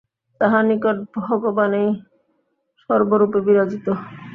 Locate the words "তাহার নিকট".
0.41-0.97